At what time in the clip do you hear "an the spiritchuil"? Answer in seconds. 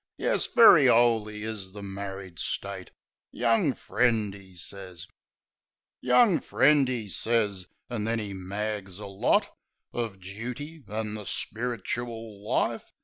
10.89-12.43